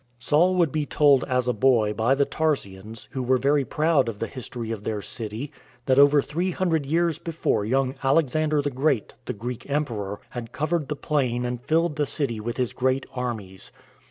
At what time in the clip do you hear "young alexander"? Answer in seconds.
7.65-8.63